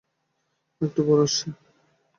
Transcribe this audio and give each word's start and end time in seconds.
একটু 0.81 1.01
পর 1.07 1.17
আসছি। 1.23 1.47